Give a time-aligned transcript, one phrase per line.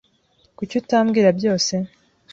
[0.57, 1.73] Kuki utambwira byose?